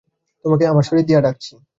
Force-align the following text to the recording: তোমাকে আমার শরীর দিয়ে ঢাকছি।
তোমাকে 0.45 0.65
আমার 0.67 0.83
শরীর 0.83 1.05
দিয়ে 1.05 1.21
ঢাকছি। 1.21 1.53